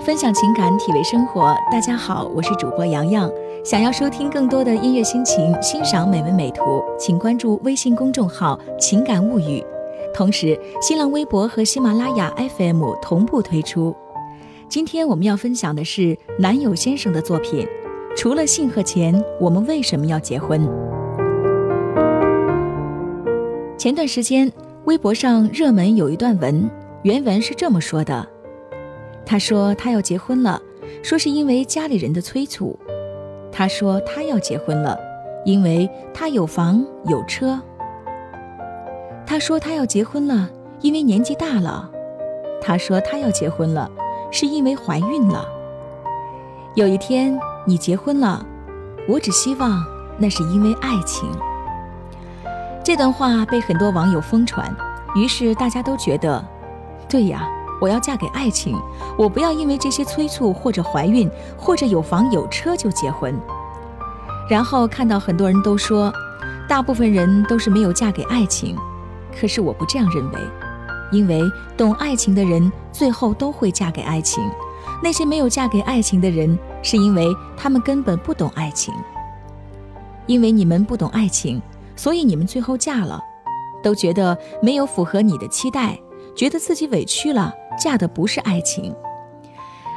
[0.00, 1.54] 分享情感，体味生活。
[1.72, 3.30] 大家好，我是主播洋洋。
[3.64, 9.62] 想要收听更多的音乐心情，欣赏美文美图，请关注微信公众号“情感物语”。
[10.14, 13.94] 同时，新浪微博和喜马拉雅 FM 同步推出。
[14.68, 17.66] 今天我们要分享的是男友先生的作品。
[18.16, 20.60] 除了性和钱，我们为什么要结婚？
[23.76, 24.50] 前段时间，
[24.84, 26.70] 微博上热门有一段文，
[27.02, 28.26] 原文是这么说的。
[29.28, 30.58] 他说他要结婚了，
[31.02, 32.78] 说是因为家里人的催促。
[33.52, 34.98] 他说他要结婚了，
[35.44, 37.60] 因为他有房有车。
[39.26, 40.48] 他说他要结婚了，
[40.80, 41.90] 因为年纪大了。
[42.58, 43.90] 他说他要结婚了，
[44.30, 45.46] 是因为怀孕了。
[46.74, 48.42] 有一天你结婚了，
[49.06, 49.84] 我只希望
[50.16, 51.28] 那是因为爱情。
[52.82, 54.74] 这段话被很多网友疯传，
[55.14, 56.42] 于是大家都觉得，
[57.10, 57.46] 对呀。
[57.80, 58.76] 我要嫁给爱情，
[59.16, 63.38] 我不要因为这些催促或者怀孕或者有房有车就结婚。
[64.48, 66.12] 然后看到很多人都说，
[66.68, 68.76] 大部分人都是没有嫁给爱情，
[69.38, 70.38] 可是我不这样认为，
[71.12, 71.42] 因为
[71.76, 74.42] 懂爱情的人最后都会嫁给爱情，
[75.02, 78.92] 那些没有嫁给爱情的人，是因为他们根本不懂爱情。
[80.26, 81.60] 因为你们不懂爱情，
[81.96, 83.22] 所以你们最后嫁了，
[83.82, 85.98] 都觉得没有符合你的期待，
[86.34, 87.54] 觉得自己委屈了。
[87.78, 88.94] 嫁的不是爱情，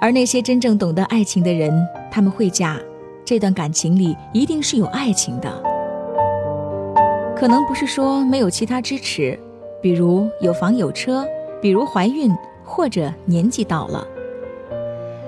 [0.00, 1.72] 而那些真正懂得爱情的人，
[2.10, 2.78] 他们会嫁。
[3.24, 5.50] 这段感情里一定是有爱情的，
[7.34, 9.38] 可能不是说没有其他支持，
[9.80, 11.26] 比如有房有车，
[11.62, 12.30] 比如怀孕
[12.62, 14.06] 或者年纪到了。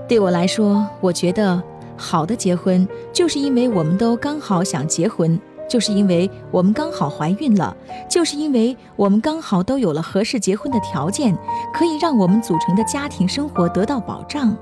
[0.07, 1.63] 对我来说，我觉得
[1.97, 5.41] 好的结婚，就是因为我们都刚好想结婚。
[5.69, 7.77] 就是因为我们刚好怀孕了，
[8.09, 11.37] 就是因为我们刚好都有了合适结婚的条件，
[11.75, 14.57] 可以让我们组成的家庭生活得到保障，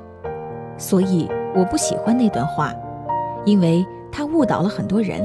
[0.79, 2.73] 所以我不喜欢那段话，
[3.45, 5.23] 因为它误导了很多人。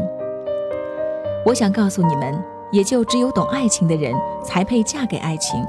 [1.45, 2.37] 我想告诉你们，
[2.71, 5.65] 也就只有懂爱情的人才配嫁给爱情，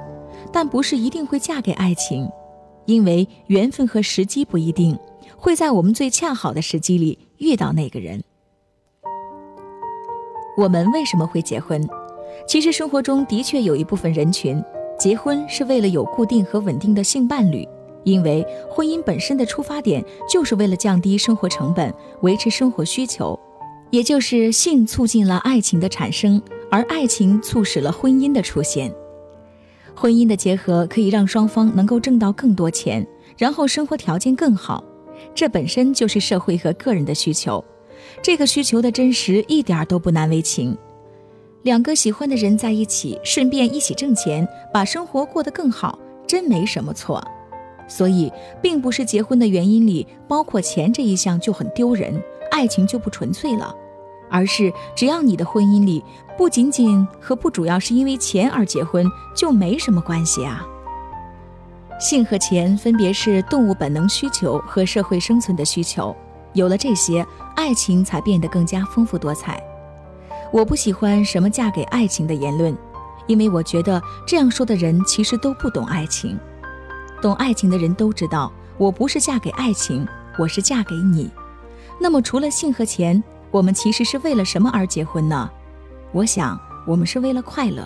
[0.52, 2.28] 但不是一定会嫁给爱情，
[2.86, 4.98] 因为缘分和时机不一定
[5.36, 8.24] 会在我们最恰好的时机里遇到那个人。
[10.60, 11.82] 我们为什么会结婚？
[12.46, 14.62] 其实生活中的确有一部分人群
[14.98, 17.66] 结婚是为了有固定和稳定的性伴侣，
[18.04, 21.90] 因为婚姻本身的出发点就是为了降低生活成本、
[22.20, 23.40] 维持生活需求，
[23.88, 28.92] 也就是性促进了爱情的产生，而爱情促使了婚姻的出现。
[29.94, 33.06] 婚姻的结合可以让双方能够挣到更多钱，
[33.38, 34.84] 然后生活条件更好，
[35.34, 37.64] 这本身就是社会和个人的需求。
[38.22, 40.76] 这个需求的真实一点都不难为情，
[41.62, 47.22] 两个喜欢的人在一起，顺便一起挣钱，把生活过得更好，真没什么错。
[47.88, 48.32] 所以，
[48.62, 53.74] 并不是结婚的原因里包括钱这一项就很丢人，爱情就不纯粹了，
[54.30, 56.04] 而是只要你的婚姻里
[56.38, 59.04] 不仅仅和不主要是因为钱而结婚，
[59.34, 60.64] 就没什么关系啊。
[61.98, 66.14] 性和钱分别是动物本能需求和社会生存的需求。
[66.52, 69.62] 有了这些，爱情才变得更加丰富多彩。
[70.52, 72.76] 我不喜欢什么嫁给爱情的言论，
[73.26, 76.38] 因为我觉得这样说的人其实都不懂爱情。
[77.22, 80.06] 懂爱情的人都知道，我不是嫁给爱情，
[80.38, 81.30] 我是嫁给你。
[82.00, 85.48] 那么，除了性和钱，我们其实是为了什么而结婚呢？
[86.12, 87.82] 我想，我们是为了快乐。《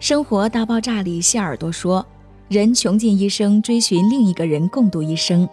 [0.00, 2.04] 生活大爆炸》里，谢耳朵说
[2.48, 5.48] ：“人穷尽一生追寻另一个人共度一生。”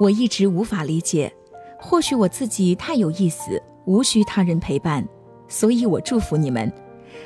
[0.00, 1.30] 我一直无法理解，
[1.78, 5.06] 或许我自己太有意思，无需他人陪伴，
[5.46, 6.72] 所以我祝福你们，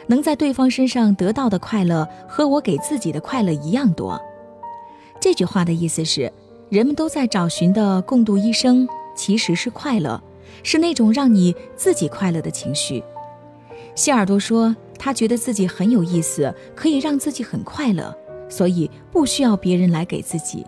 [0.08, 4.20] 能在对方身上得到的快乐和我给自己的快乐一样多。
[5.20, 6.32] 这句话的意思是，
[6.68, 10.20] 人们都在找寻的共度一生，其实是快乐，
[10.64, 13.00] 是那种让你自己快乐的情绪。
[13.94, 18.12] 希尔多说，他觉得自己很有意思，可以让自己很快乐，
[18.48, 20.66] 所以不需要别人来给自己。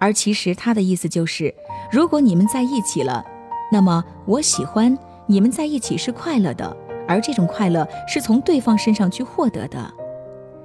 [0.00, 1.54] 而其实他的意思就是，
[1.92, 3.24] 如果你们在一起了，
[3.70, 6.76] 那么我喜欢你们在一起是快乐的，
[7.06, 9.92] 而这种快乐是从对方身上去获得的。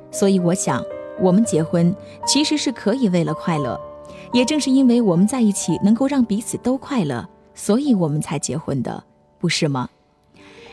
[0.10, 0.82] 所以我想，
[1.20, 1.94] 我们结婚
[2.26, 3.80] 其实是可以为了快乐，
[4.32, 9.04] 也正是因为我们在一起能够让彼此都快乐，所以我们才结婚的，
[9.38, 9.90] 不是吗？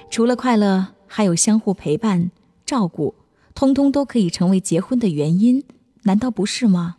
[0.08, 2.30] 除了快乐，还有相互陪伴、
[2.64, 3.14] 照顾，
[3.54, 5.64] 通通都可以成为结婚的原因，
[6.04, 6.98] 难道不是吗？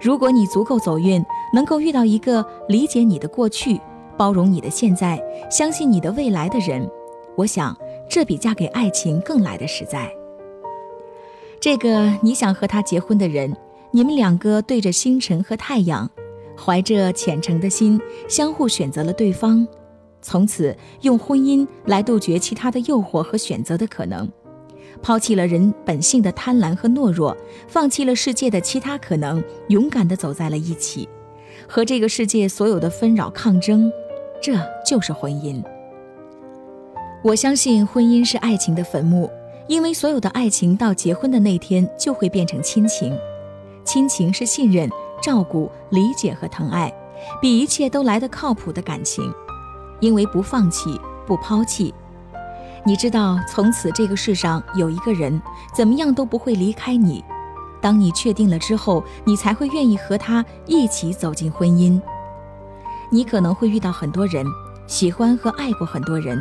[0.00, 3.80] 如果你足够走运，能够遇到一个理解你的过去、
[4.16, 6.88] 包容你的现在、相信你的未来的人，
[7.36, 7.76] 我想
[8.08, 10.10] 这比嫁给爱情更来的实在。
[11.58, 13.56] 这个你想和他结婚的人，
[13.90, 16.08] 你们两个对着星辰和太阳，
[16.56, 19.66] 怀着虔诚的心，相互选择了对方，
[20.20, 24.28] 从此用婚姻来杜绝其他的诱惑和选择的可能，
[25.02, 27.36] 抛弃了人本性的贪婪和懦弱，
[27.68, 31.08] 放弃了世界的其他可能，勇敢地走在了一起，
[31.68, 33.90] 和这个世界所有的纷扰抗争，
[34.42, 34.54] 这
[34.84, 35.62] 就是婚姻。
[37.22, 39.30] 我相信婚姻是爱情的坟墓，
[39.66, 43.16] 因为所有的爱情到结婚的那天就会变成亲情。
[43.84, 44.88] 亲情是信任、
[45.22, 46.92] 照顾、理解和疼爱，
[47.40, 49.32] 比一切都来得靠谱的感情。
[50.00, 51.94] 因为不放弃、不抛弃，
[52.86, 55.42] 你知道，从此这个世上有一个人，
[55.74, 57.24] 怎么样都不会离开你。
[57.80, 62.00] 当你确定了之后，你才会愿意和他一起走进婚姻。
[63.10, 64.46] 你可能会遇到很多人，
[64.86, 66.40] 喜欢和爱过很多人。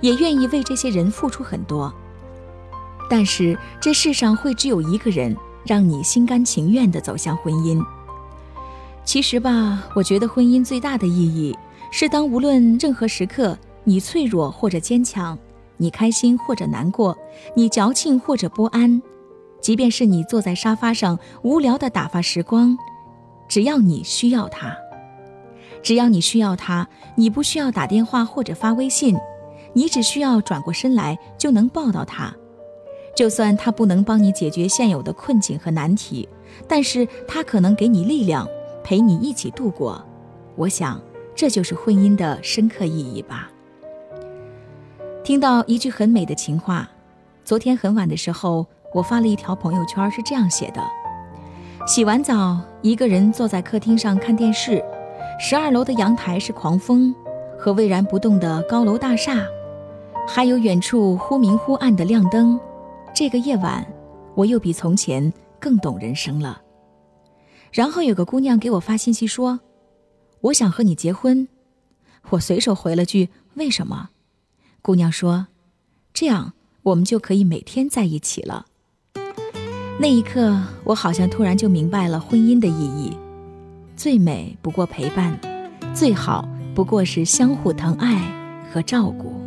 [0.00, 1.92] 也愿意为这些人付出很多，
[3.10, 7.84] 但是这世上会只有一个人让你心甘情愿地走向婚姻。
[9.04, 11.54] 其实吧，我觉得婚姻最大的意义
[11.90, 15.36] 是，当无论任何时刻，你脆弱或者坚强，
[15.80, 17.16] 你开心或者难过，
[17.56, 19.02] 你矫情或者不安，
[19.60, 22.76] 即便是你坐在沙发上无聊的打发时光，
[23.48, 24.76] 只要你需要他，
[25.82, 26.86] 只要你需要他，
[27.16, 29.16] 你不需要打电话或者发微信。
[29.72, 32.34] 你只需要转过身来就能抱到他，
[33.16, 36.28] 就算他不能帮你解决现有的困境和难题，
[36.68, 38.46] 但是他可能给你力量，
[38.82, 40.04] 陪你一起度过。
[40.56, 41.00] 我想，
[41.36, 43.48] 这就是婚姻的深刻意义吧。
[45.22, 46.88] 听到一句很美的情话，
[47.44, 50.82] 昨天很晚的时候，我发了一条朋友圈，是这样写的：
[51.86, 54.82] 洗完澡，一个人坐在客厅上看电视，
[55.38, 57.14] 十二楼的阳台是狂风
[57.58, 59.44] 和巍然不动的高楼大厦。
[60.26, 62.58] 还有远处忽明忽暗的亮灯，
[63.14, 63.86] 这个夜晚，
[64.34, 66.62] 我又比从前更懂人生了。
[67.72, 69.60] 然后有个姑娘给我发信息说
[70.40, 71.46] ：“我想和你结婚。”
[72.30, 74.10] 我随手回了句：“为什么？”
[74.82, 75.48] 姑娘说
[76.14, 78.66] ：“这样我们就可以每天在一起了。”
[80.00, 83.14] 那一刻，我好像突然就明白了婚姻的意义：
[83.94, 85.38] 最美不过陪伴，
[85.94, 88.18] 最好不过是相互疼爱
[88.72, 89.38] 和照顾。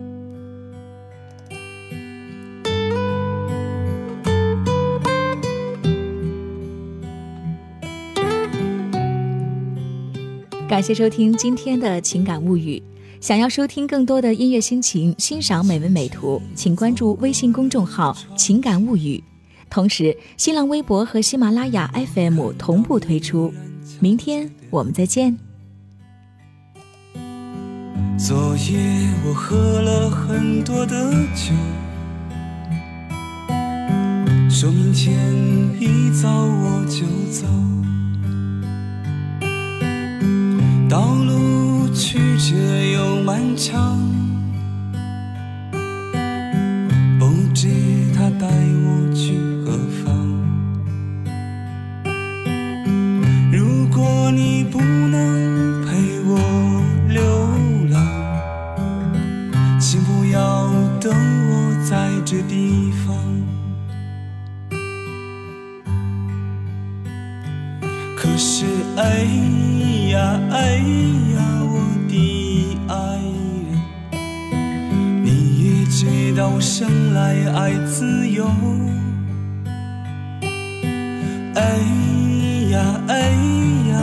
[10.70, 12.82] 感谢收听今天的情感物语。
[13.24, 19.24] 想要收听更多的音乐心情，欣赏美文美图，请关注微信公众号“情感物语”。
[19.72, 23.54] 同时，新浪微博和喜马拉雅 FM 同步推出。
[24.02, 25.38] 明天我们再见。
[28.18, 28.78] 昨夜
[29.26, 31.54] 我喝了很多的酒，
[34.50, 35.18] 说明天
[35.80, 37.48] 一早我就走。
[40.90, 42.56] 道路曲折
[43.34, 44.13] 顽强。
[76.84, 78.46] 生来爱自由。
[81.56, 81.80] 哎
[82.72, 83.32] 呀，哎
[83.88, 83.96] 呀，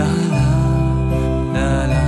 [0.00, 0.06] 啦
[1.86, 1.98] 啦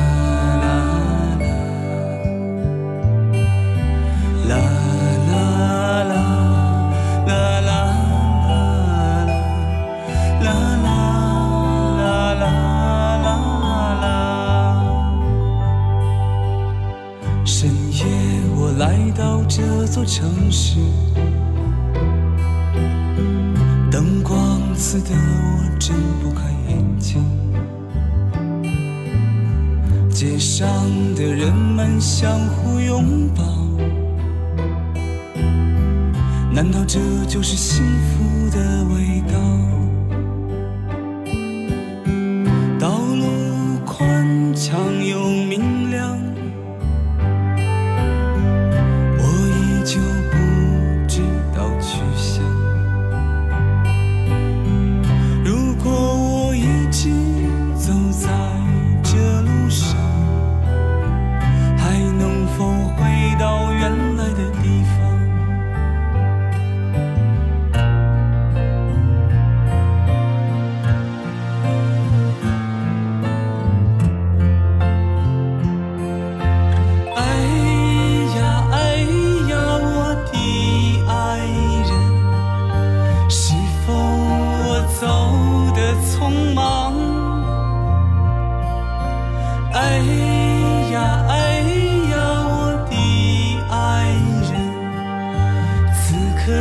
[17.45, 18.05] 深夜，
[18.57, 20.79] 我来到这座城市，
[23.91, 27.23] 灯光刺得我睁不开眼睛。
[30.13, 30.69] 街上
[31.15, 33.43] 的人们相互拥抱
[36.53, 39.35] 难道这就是幸福的味道？
[42.79, 45.19] 道路宽敞又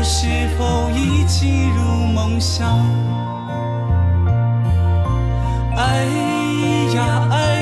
[0.03, 2.86] 是否已进入梦乡？
[5.77, 6.05] 哎
[6.96, 7.61] 呀，哎。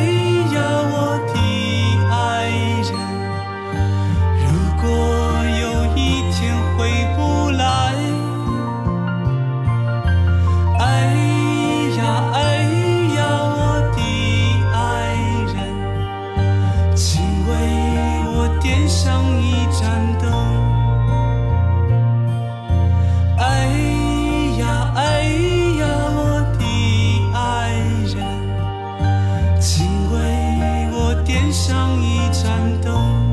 [31.51, 33.28] 像一盏灯